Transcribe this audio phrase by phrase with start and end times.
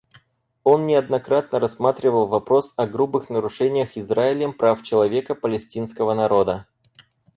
[0.63, 6.65] Он неоднократно рассматривал вопрос о грубых нарушениях Израилем прав человека палестинского народа.